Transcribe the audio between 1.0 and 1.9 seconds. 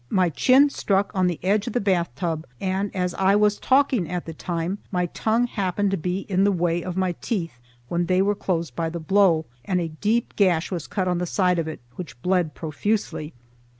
on the edge of the